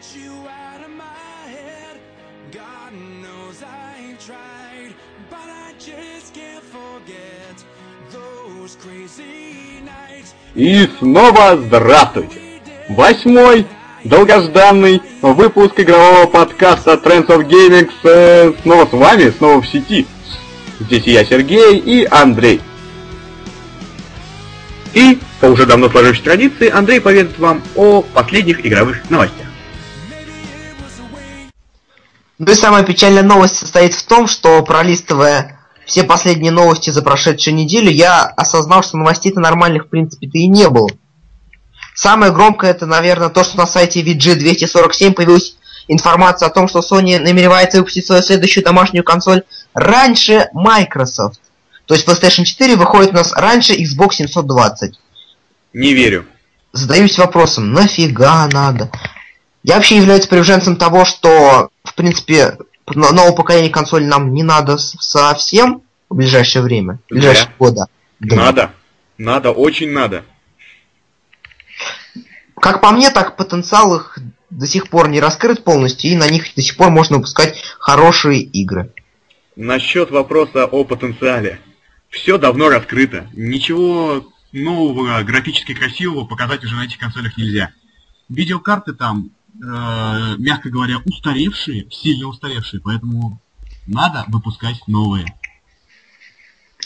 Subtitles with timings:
[0.00, 2.00] you out of my head.
[2.50, 4.94] God knows I've tried,
[5.28, 7.56] but I just can't forget
[8.10, 10.34] those crazy nights.
[10.54, 12.40] И снова здравствуйте!
[12.88, 13.66] Восьмой
[14.04, 20.06] долгожданный выпуск игрового подкаста Trends of Gaming э, снова с вами, снова в сети.
[20.80, 22.62] Здесь я, Сергей и Андрей.
[24.94, 29.49] И, по уже давно сложившейся традиции, Андрей поведает вам о последних игровых новостях.
[32.40, 37.54] Ну и самая печальная новость состоит в том, что пролистывая все последние новости за прошедшую
[37.54, 40.88] неделю, я осознал, что новостей-то нормальных в принципе-то и не было.
[41.94, 47.18] Самое громкое это, наверное, то, что на сайте VG247 появилась информация о том, что Sony
[47.18, 49.42] намеревается выпустить свою следующую домашнюю консоль
[49.74, 51.42] раньше Microsoft.
[51.84, 54.98] То есть PlayStation 4 выходит у нас раньше Xbox 720.
[55.74, 56.24] Не верю.
[56.72, 58.90] Задаюсь вопросом, нафига надо?
[59.62, 62.56] Я вообще являюсь приверженцем того, что, в принципе,
[62.94, 67.52] но- нового поколения консоли нам не надо совсем в ближайшее время, в ближайшие Да.
[67.58, 67.86] года.
[68.20, 68.36] Да.
[68.36, 68.70] Надо.
[69.18, 70.24] Надо, очень надо.
[72.60, 74.18] Как по мне, так потенциал их
[74.50, 78.40] до сих пор не раскрыт полностью, и на них до сих пор можно выпускать хорошие
[78.42, 78.92] игры.
[79.56, 81.60] Насчет вопроса о потенциале.
[82.08, 83.28] Все давно раскрыто.
[83.34, 87.70] Ничего нового, графически красивого показать уже на этих консолях нельзя.
[88.28, 89.30] Видеокарты там,
[89.62, 93.40] мягко говоря, устаревшие, сильно устаревшие, поэтому
[93.86, 95.26] надо выпускать новые.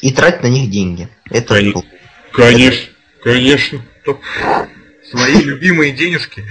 [0.03, 1.09] И тратить на них деньги.
[1.27, 1.83] Это Конечно.
[2.33, 3.85] Конечно, конечно.
[5.09, 6.45] Свои любимые денежки.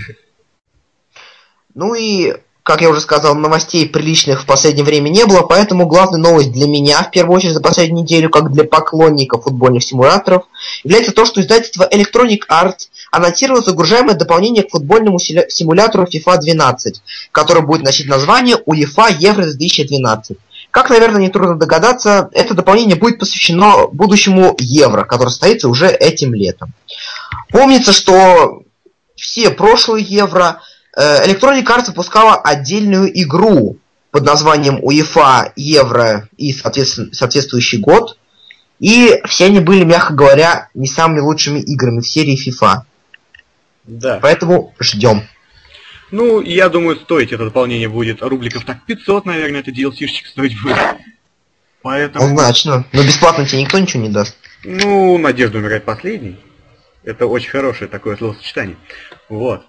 [1.73, 2.33] Ну и,
[2.63, 6.65] как я уже сказал, новостей приличных в последнее время не было, поэтому главная новость для
[6.65, 10.43] меня, в первую очередь за последнюю неделю, как для поклонников футбольных симуляторов,
[10.85, 17.01] является то, что издательство Electronic Arts анонсировало загружаемое дополнение к футбольному симулятору FIFA 12,
[17.33, 20.37] который будет носить название UEFA Евро 2012.
[20.71, 26.73] Как, наверное, нетрудно догадаться, это дополнение будет посвящено будущему Евро, который состоится уже этим летом.
[27.49, 28.63] Помнится, что
[29.15, 30.61] все прошлые Евро
[30.97, 33.77] Electronic Arts выпускала отдельную игру
[34.11, 38.17] под названием UEFA Евро и соответствующий год.
[38.79, 42.81] И все они были, мягко говоря, не самыми лучшими играми в серии FIFA.
[43.85, 44.19] Да.
[44.21, 45.23] Поэтому ждем.
[46.11, 50.77] Ну, я думаю, стоить это дополнение будет рубликов так 500, наверное, это DLC-шечек стоить будет.
[51.81, 52.85] Поэтому, Однозначно.
[52.93, 54.37] Но бесплатно тебе никто ничего не даст.
[54.63, 56.37] ну, надежда умирает последней.
[57.03, 58.77] Это очень хорошее такое словосочетание.
[59.27, 59.65] Вот.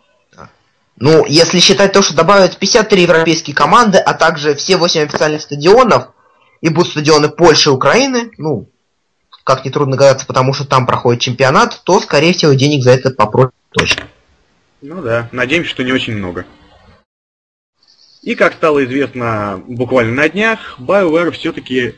[0.96, 6.08] Ну, если считать то, что добавят 53 европейские команды, а также все 8 официальных стадионов,
[6.60, 8.68] и будут стадионы Польши и Украины, ну,
[9.42, 13.52] как нетрудно догадаться, потому что там проходит чемпионат, то, скорее всего, денег за это попросят
[13.70, 14.04] точно.
[14.80, 16.46] Ну да, надеемся, что не очень много.
[18.22, 21.94] И как стало известно буквально на днях, BioWare все-таки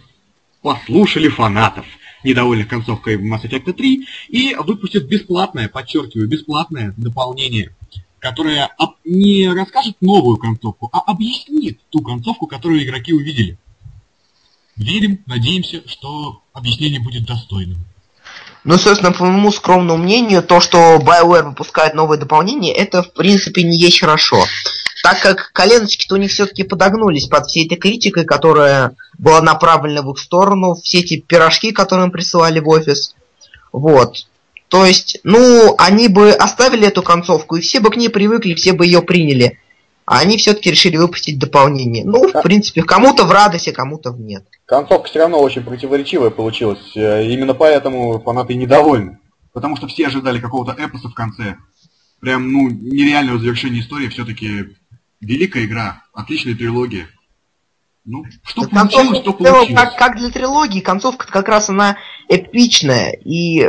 [0.63, 1.85] послушали фанатов,
[2.25, 7.73] недовольных концовкой Mass Effect 3, и выпустят бесплатное, подчеркиваю, бесплатное дополнение,
[8.19, 13.59] которое об- не расскажет новую концовку, а объяснит ту концовку, которую игроки увидели.
[14.77, 17.79] Верим, надеемся, что объяснение будет достойным.
[18.65, 23.63] Ну, собственно, по моему скромному мнению, то, что BioWare выпускает новые дополнения, это, в принципе,
[23.63, 24.45] не есть хорошо.
[25.05, 30.11] Так как коленочки-то у них все-таки подогнулись под всей этой критикой, которая была направлена в
[30.11, 33.15] их сторону, все эти пирожки, которые им присылали в офис.
[33.71, 34.27] Вот.
[34.69, 38.73] То есть, ну, они бы оставили эту концовку, и все бы к ней привыкли, все
[38.73, 39.59] бы ее приняли.
[40.07, 42.05] А они все-таки решили выпустить дополнение.
[42.05, 44.45] Ну, в принципе, кому-то в радости, кому-то в нет.
[44.65, 46.97] Концовка все равно очень противоречивая получилась.
[46.97, 49.19] э, Именно поэтому фанаты недовольны.
[49.53, 51.57] Потому что все ожидали какого-то эпоса в конце.
[52.21, 54.09] Прям, ну, нереального завершения истории.
[54.09, 54.77] Все-таки
[55.21, 57.09] великая игра, отличная трилогия.
[58.05, 59.83] Ну, что Да получилось, то концовка в целом, получилось.
[59.83, 61.97] как, как для трилогии, концовка как раз она
[62.29, 63.11] эпичная.
[63.25, 63.69] И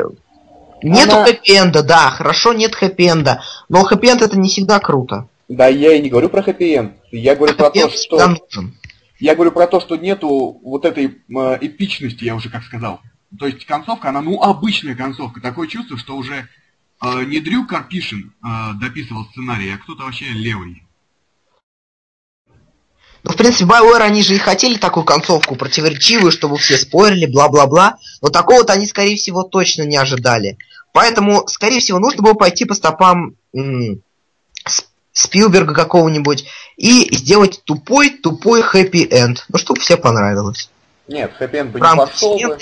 [0.83, 3.41] нету Она- хэппи-энда, да, хорошо, нет хэппи-энда.
[3.69, 5.27] Но хэппи-энд это не всегда круто.
[5.47, 6.93] Да, я и не говорю про хэппи-энд.
[7.11, 8.27] Я говорю про то, что...
[8.27, 8.75] нужен.
[9.19, 13.01] Я говорю про то, что нету вот этой э, эпичности, я уже как сказал.
[13.37, 15.41] То есть концовка, она, ну, обычная концовка.
[15.41, 16.47] Такое чувство, что уже
[17.01, 18.47] э, не Дрю Карпишин э,
[18.79, 20.83] дописывал сценарий, а кто-то вообще левый.
[23.27, 27.97] Ну, в принципе, BioWare, они же и хотели такую концовку противоречивую, чтобы все спорили, бла-бла-бла.
[28.21, 30.57] Но такого-то они, скорее всего, точно не ожидали.
[30.93, 33.35] Поэтому, скорее всего, нужно было пойти по стопам
[35.11, 36.45] Спилберга какого-нибудь
[36.77, 39.45] и сделать тупой-тупой хэппи-энд.
[39.49, 40.69] Ну, чтобы всем понравилось.
[41.09, 42.57] Нет, хэппи-энд бы В не пошел бы.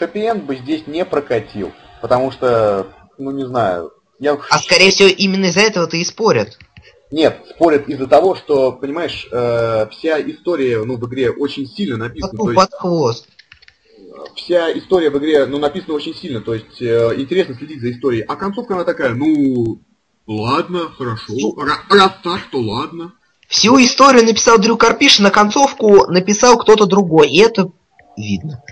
[0.00, 1.70] Хэппи-энд бы здесь не прокатил.
[2.00, 2.88] Потому что,
[3.18, 4.36] ну не знаю, я...
[4.50, 6.58] А скорее всего, именно из-за этого-то и спорят.
[7.10, 12.32] Нет, спорят из-за того, что, понимаешь, э, вся история ну, в игре очень сильно написана.
[12.34, 13.26] Ну, под хвост.
[14.36, 18.22] Вся история в игре ну, написана очень сильно, то есть э, интересно следить за историей.
[18.22, 19.80] А концовка она такая, ну,
[20.26, 21.56] ладно, хорошо, Ну.
[21.58, 23.12] Ра- раз так, то ладно.
[23.48, 27.72] Всю историю написал Дрю Карпиш, на концовку написал кто-то другой, и это
[28.16, 28.62] видно.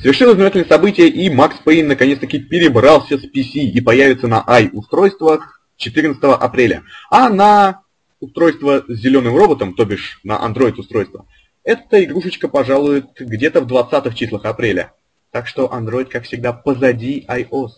[0.00, 6.22] Совершилось знаменательное событие, и Макс Пейн наконец-таки перебрался с PC и появится на i-устройствах 14
[6.22, 6.84] апреля.
[7.10, 7.82] А на
[8.20, 11.26] устройство с зеленым роботом, то бишь на Android устройство,
[11.64, 14.92] эта игрушечка пожалует где-то в 20 числах апреля.
[15.30, 17.70] Так что Android, как всегда, позади iOS.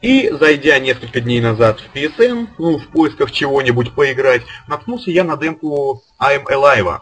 [0.00, 5.36] И, зайдя несколько дней назад в PSN, ну, в поисках чего-нибудь поиграть, наткнулся я на
[5.36, 7.00] демку I'm Alive.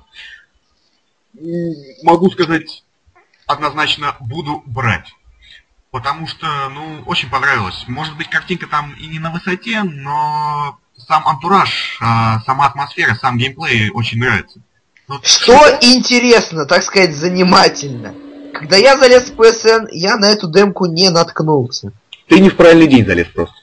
[2.03, 2.85] Могу сказать,
[3.47, 5.09] однозначно буду брать.
[5.91, 7.85] Потому что, ну, очень понравилось.
[7.89, 13.39] Может быть, картинка там и не на высоте, но сам антураж, а, сама атмосфера, сам
[13.39, 14.61] геймплей очень нравится.
[15.09, 18.15] Вот Что интересно, так сказать, занимательно.
[18.55, 21.93] Когда я залез в PSN, я на эту демку не наткнулся.
[22.29, 23.57] Ты не в правильный день залез просто.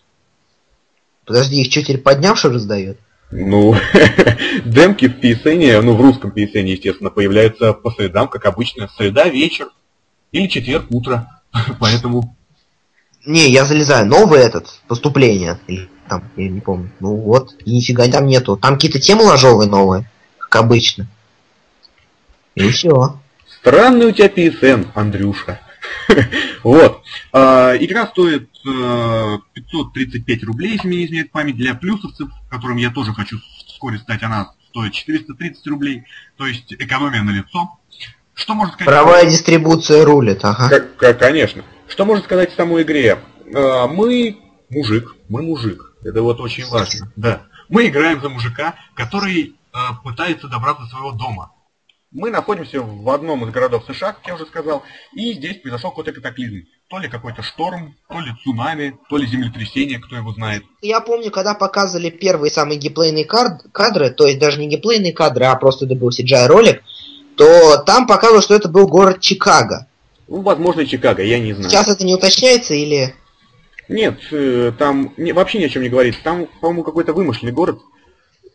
[1.25, 3.00] Подожди, их что, теперь поднявший раздает?
[3.31, 3.75] Ну,
[4.65, 9.69] демки в PSN, ну, в русском PSN, естественно, появляются по средам, как обычно, среда вечер
[10.33, 11.36] или четверг утро.
[11.79, 12.35] Поэтому
[13.25, 14.05] Не, я залезаю.
[14.05, 15.59] Новый этот, поступление.
[15.67, 16.91] Или там, я не помню.
[16.99, 18.57] Ну вот, и нифига там нету.
[18.57, 20.09] Там какие-то темы ложовые новые,
[20.39, 21.07] как обычно.
[22.55, 23.19] И все.
[23.59, 25.59] Странный у тебя PSN, Андрюша.
[26.63, 27.03] Вот.
[27.31, 32.89] А, Игра стоит э, 535 рублей, если мне не изменяет память, для плюсовцев, которым я
[32.89, 36.03] тоже хочу вскоре стать, она стоит 430 рублей,
[36.35, 37.77] то есть экономия на лицо.
[38.37, 38.87] Что можно сказать?
[38.87, 40.69] Правая дистрибуция рулит, ага.
[40.69, 41.63] Как- как- конечно.
[41.87, 43.17] Что можно сказать о самой игре?
[43.53, 44.37] Э, Мы
[44.69, 45.93] мужик, мы мужик.
[46.03, 47.11] Это вот очень важно.
[47.15, 47.41] Да.
[47.67, 51.51] Мы играем за мужика, который э, пытается добраться до своего дома.
[52.11, 56.13] Мы находимся в одном из городов США, как я уже сказал, и здесь произошел какой-то
[56.13, 56.65] катаклизм.
[56.89, 60.63] То ли какой-то шторм, то ли цунами, то ли землетрясение, кто его знает.
[60.81, 65.55] Я помню, когда показывали первые самые геймплейные кадры, то есть даже не геймплейные кадры, а
[65.57, 66.81] просто это был CGI ролик,
[67.37, 69.87] то там показывалось, что это был город Чикаго.
[70.27, 71.69] Ну, возможно, Чикаго, я не знаю.
[71.69, 73.15] Сейчас это не уточняется или...
[73.87, 76.21] Нет, э, там не- вообще ни о чем не говорится.
[76.23, 77.79] Там, по-моему, какой-то вымышленный город.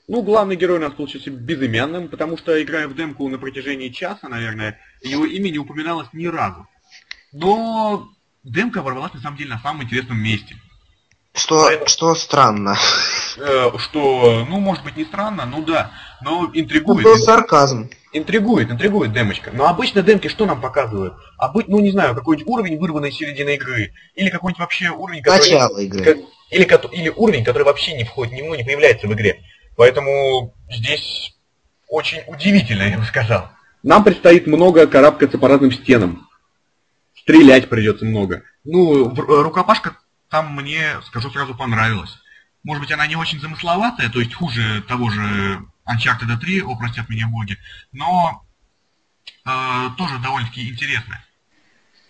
[0.08, 4.28] Ну, главный герой у нас получился безымянным, потому что, играя в демку на протяжении часа,
[4.28, 6.66] наверное, его имя не упоминалось ни разу.
[7.32, 8.10] Но
[8.42, 10.56] демка ворвалась, на самом деле, на самом интересном месте.
[11.34, 12.76] Что, что странно.
[13.38, 15.90] Э, Что, ну, может быть, не странно, ну да,
[16.22, 17.04] но Это интригует.
[17.04, 17.90] был сарказм.
[18.12, 19.50] Интригует, интригует демочка.
[19.52, 21.14] Но обычно демки что нам показывают?
[21.38, 21.64] Обы...
[21.66, 23.94] Ну, не знаю, какой-нибудь уровень, вырванный из середины игры.
[24.14, 25.38] Или какой-нибудь вообще уровень, который...
[25.38, 26.24] Начало игры.
[26.50, 29.42] Или, кото- или уровень, который вообще не входит, ни, ну, не появляется в игре.
[29.76, 31.34] Поэтому здесь
[31.88, 33.48] очень удивительно, я бы сказал.
[33.82, 36.28] Нам предстоит много карабкаться по разным стенам.
[37.14, 38.42] Стрелять придется много.
[38.64, 39.96] Ну, э, рукопашка
[40.28, 42.18] там мне, скажу сразу, понравилась.
[42.64, 47.08] Может быть, она не очень замысловатая, то есть хуже того же Uncharted 3, о, простят
[47.08, 47.58] меня боги,
[47.90, 48.44] но
[49.44, 51.24] э, тоже довольно-таки интересная.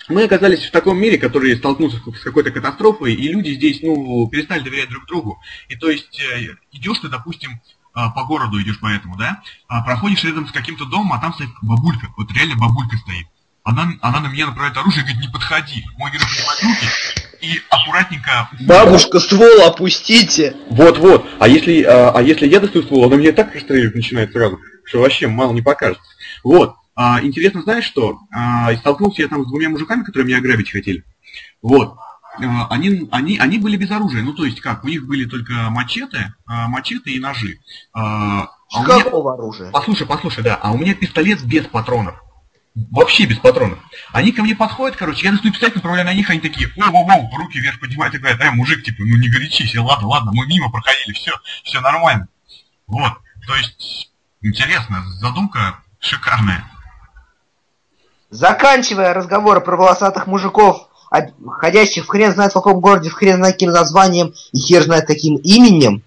[0.09, 4.61] Мы оказались в таком мире, который столкнулся с какой-то катастрофой, и люди здесь, ну, перестали
[4.61, 5.41] доверять друг другу.
[5.69, 7.59] И то есть э, идешь ты, допустим, э,
[7.95, 11.51] по городу идешь по этому, да, а проходишь рядом с каким-то домом, а там стоит
[11.63, 13.27] бабулька, вот реально бабулька стоит.
[13.65, 15.85] Она, она на меня направляет оружие и говорит, не подходи.
[15.97, 18.49] Мой герой поднимает руки и аккуратненько...
[18.61, 20.57] Бабушка, ствол опустите!
[20.71, 21.27] Вот-вот.
[21.41, 25.01] А если, а, а если я достаю ствол, она меня так расстрелять начинает сразу, что
[25.01, 26.05] вообще мало не покажется.
[26.45, 26.77] Вот.
[26.95, 28.19] А, интересно, знаешь что?
[28.31, 31.05] А, и столкнулся я там с двумя мужиками, которые меня ограбить хотели.
[31.63, 31.97] Вот.
[32.39, 34.23] А, они, они, они были без оружия.
[34.23, 37.59] Ну, то есть как, у них были только мачете, а, мачете и ножи.
[37.93, 39.71] А, а у меня- Какого оружия?
[39.73, 42.15] Послушай, послушай, да, а у меня пистолет без патронов.
[42.75, 43.79] Вообще без патронов.
[44.13, 47.59] Они ко мне подходят, короче, я достаю пистолет, направляю на них, они такие, воу-воу-воу, руки
[47.59, 50.71] вверх поднимают и говорят, э, мужик, типа, ну не горячись, я, ладно, ладно, мы мимо
[50.71, 51.33] проходили, все,
[51.65, 52.29] все нормально.
[52.87, 53.13] Вот,
[53.47, 54.11] то есть,
[54.41, 56.65] интересно, задумка шикарная.
[58.31, 63.57] Заканчивая разговоры про волосатых мужиков, ходящих в хрен знает в каком городе, в хрен знает
[63.57, 66.03] каким названием и хер знает каким именем,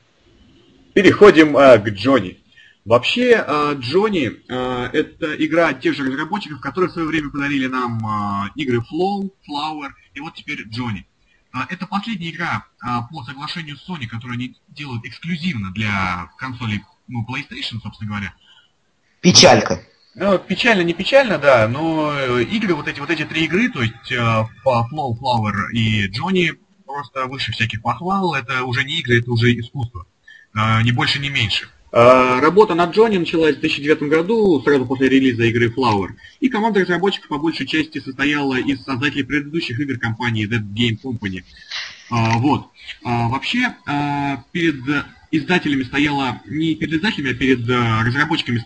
[0.96, 2.40] Переходим а, к Джонни.
[2.86, 8.06] Вообще, а, Джонни а, это игра тех же разработчиков, которые в свое время подарили нам
[8.06, 11.08] а, игры Flow, Flower и вот теперь Джонни.
[11.70, 12.66] Это последняя игра
[13.10, 18.34] по соглашению с Sony, которую они делают эксклюзивно для консолей ну, PlayStation, собственно говоря.
[19.22, 19.82] печалька.
[20.16, 23.82] Ну, печально, не печально, да, но э, игры, вот эти вот эти три игры, то
[23.82, 26.54] есть э, Flow, Flower и Джонни,
[26.86, 30.06] просто выше всяких похвал, это уже не игры, это уже искусство.
[30.56, 31.70] э, ни больше, ни меньше.
[31.98, 36.10] А, Работа над Джонни началась в 2009 году, сразу после релиза игры Flower.
[36.42, 41.46] И команда разработчиков по большей части состояла из создателей предыдущих игр компании That Game Company.
[42.12, 42.68] А, Вот.
[43.06, 43.76] А, Вообще,
[44.52, 44.76] перед
[45.32, 48.62] издателями стояла, не перед издателями, а перед разработчиками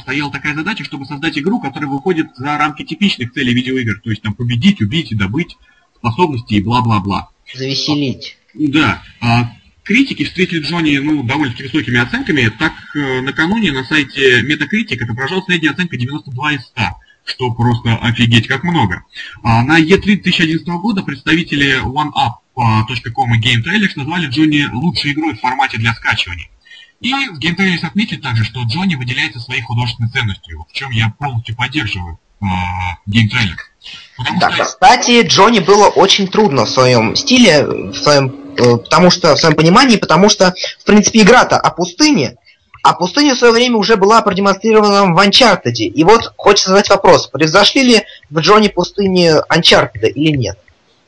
[0.00, 4.00] стояла такая задача, чтобы создать игру, которая выходит за рамки типичных целей видеоигр.
[4.02, 5.56] То есть там победить, убить и добыть
[5.96, 7.28] способности и бла-бла-бла.
[7.54, 8.38] Завеселить.
[8.54, 9.04] Да,
[9.84, 12.48] критики встретили Джонни ну, довольно-таки высокими оценками.
[12.58, 16.82] Так, э, накануне на сайте Metacritic отображалась средняя оценка 92 из 100,
[17.24, 19.04] что просто офигеть как много.
[19.42, 25.40] А на E3 2011 года представители OneUp.com и Game Trailers назвали Джонни лучшей игрой в
[25.40, 26.48] формате для скачивания.
[27.00, 31.12] И в Game Trailers отметили также, что Джонни выделяется своей художественной ценностью, в чем я
[31.18, 32.44] полностью поддерживаю э,
[33.10, 33.58] Game Trailers.
[34.16, 39.34] Потому Да, что кстати, Джонни было очень трудно в своем стиле, в своем, потому что,
[39.34, 42.36] в своем понимании, потому что, в принципе, игра-то о пустыне,
[42.82, 45.72] а пустыня в свое время уже была продемонстрирована в Uncharted.
[45.72, 50.58] И вот хочется задать вопрос, превзошли ли в Джонни пустыне Uncharted или нет?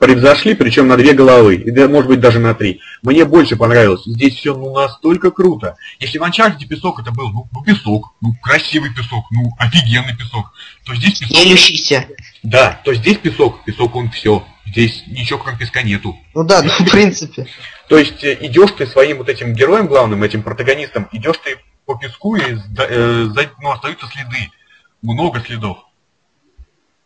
[0.05, 2.81] превзошли, причем на две головы, и да, может быть даже на три.
[3.03, 4.03] Мне больше понравилось.
[4.05, 5.77] Здесь все ну настолько круто.
[5.99, 10.53] Если в Uncharted песок это был, ну, ну, песок, ну красивый песок, ну офигенный песок,
[10.85, 11.37] то здесь песок.
[11.37, 12.07] Елющийся.
[12.45, 14.47] Да, то здесь песок, песок он все.
[14.67, 16.15] Здесь ничего кроме песка нету.
[16.35, 17.47] Ну да, ну, в принципе.
[17.89, 21.97] То есть э, идешь ты своим вот этим героем главным, этим протагонистом, идешь ты по
[21.97, 23.29] песку и э,
[23.63, 24.51] ну, остаются следы.
[25.01, 25.79] Много следов.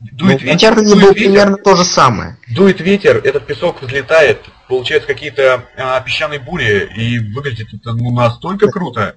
[0.00, 1.14] Ну, Дует в ветер, Uncharted дует было ветер.
[1.14, 2.36] примерно то же самое.
[2.48, 8.70] Дует ветер, этот песок взлетает, получается какие-то а, песчаные бури, и выглядит это ну, настолько
[8.70, 9.16] круто.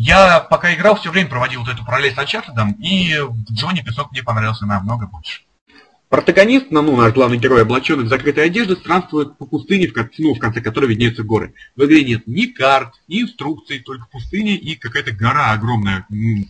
[0.00, 4.12] Я пока играл, все время проводил вот эту параллель с Uncharted, и в Джонни песок
[4.12, 5.40] мне понравился намного больше.
[6.08, 10.34] Протагонист, ну, наш главный герой, облаченный в закрытой одежде, странствует по пустыне, в конце, ну,
[10.34, 11.52] в конце которой виднеются горы.
[11.74, 16.48] В игре нет ни карт, ни инструкций, только пустыня и какая-то гора огромная, м,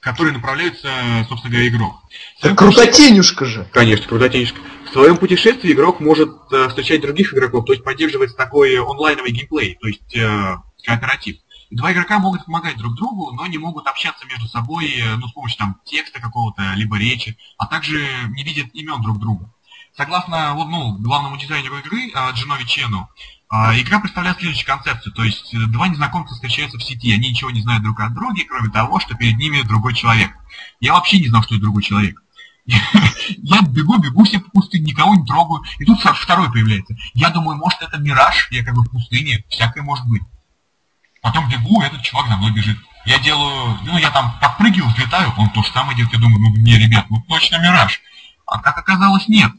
[0.00, 0.88] к которой направляется,
[1.28, 1.96] собственно говоря, игрок.
[2.40, 3.68] Так крутотенюшка же.
[3.72, 4.58] Конечно, крутотенечко.
[4.86, 9.76] В своем путешествии игрок может э, встречать других игроков, то есть поддерживать такой онлайновый геймплей,
[9.78, 10.56] то есть э,
[10.86, 11.36] кооператив.
[11.70, 15.32] Два игрока могут помогать друг другу, но не могут общаться между собой э, ну, с
[15.32, 19.52] помощью там, текста какого-то, либо речи, а также не видят имен друг друга.
[19.96, 23.08] Согласно ну, главному дизайнеру игры, э, Джинови Чену,
[23.52, 25.12] э, игра представляет следующую концепцию.
[25.12, 28.70] То есть два незнакомца встречаются в сети, они ничего не знают друг о друге, кроме
[28.70, 30.32] того, что перед ними другой человек.
[30.80, 32.20] Я вообще не знал, что это другой человек.
[32.66, 36.94] Я бегу, бегу себе по пустыне, никого не трогаю, и тут второй появляется.
[37.14, 40.22] Я думаю, может это мираж, я как бы в пустыне, всякое может быть.
[41.20, 42.76] Потом бегу, этот чувак за мной бежит.
[43.06, 46.62] Я делаю, ну я там подпрыгиваю, взлетаю, он то же самое делает, я думаю, ну
[46.62, 48.00] не, ребят, ну точно мираж.
[48.46, 49.50] А как оказалось, нет.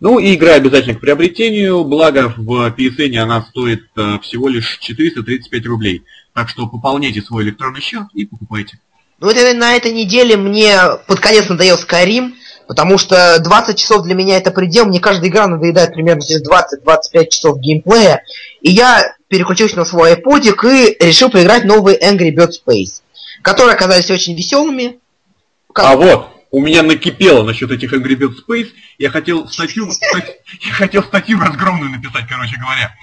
[0.00, 5.66] Ну и игра обязательно к приобретению, благо в PSN она стоит э, всего лишь 435
[5.66, 6.04] рублей.
[6.34, 8.78] Так что пополняйте свой электронный счет и покупайте.
[9.18, 10.76] Ну вот именно на этой неделе мне
[11.08, 12.34] под конец надоел Skyrim,
[12.68, 17.28] потому что 20 часов для меня это предел, мне каждая игра надоедает примерно через 20-25
[17.30, 18.22] часов геймплея,
[18.62, 23.02] и я переключился на свой айподик и решил поиграть новые Angry Bird Space,
[23.42, 24.98] которые оказались очень веселыми.
[25.72, 28.68] Как- А вот, у меня накипело насчет этих Angry Birds Space.
[28.98, 29.88] Я хотел статью,
[30.66, 32.94] я хотел статью разгромную написать, короче говоря.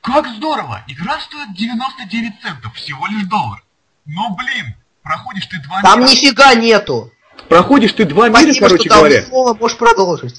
[0.00, 0.82] Как здорово!
[0.86, 3.62] Игра стоит 99 центов, всего лишь доллар.
[4.06, 6.10] Но, блин, проходишь ты два Там мира.
[6.10, 7.10] нифига нету.
[7.48, 9.22] Проходишь ты два мира, Спасибо, короче что говоря.
[9.22, 10.36] слово, можешь продолжить.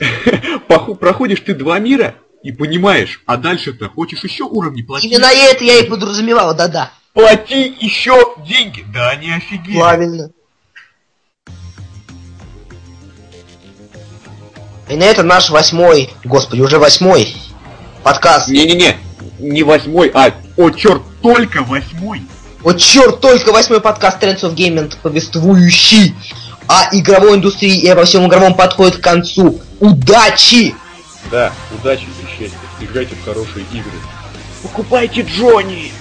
[0.67, 5.11] Проходишь ты два мира и понимаешь, а дальше-то хочешь еще уровни платить.
[5.11, 6.91] Именно это я и подразумевал, да-да.
[7.13, 8.85] Плати еще деньги.
[8.93, 9.75] Да не офигеть.
[9.75, 10.29] Правильно.
[14.87, 17.35] И на это наш восьмой, господи, уже восьмой
[18.03, 18.47] подкаст.
[18.49, 18.95] Не-не-не,
[19.39, 22.21] не восьмой, а, о черт, только восьмой.
[22.61, 26.13] Вот черт, только восьмой подкаст Trends of Gaming, повествующий
[26.67, 29.59] о игровой индустрии и обо всем игровом подходит к концу.
[29.79, 30.75] Удачи!
[31.31, 32.57] Да, удачи и счастья.
[32.79, 33.97] Играйте в хорошие игры.
[34.61, 35.91] Покупайте Джонни!